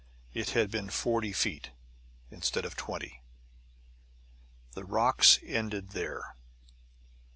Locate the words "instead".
2.31-2.65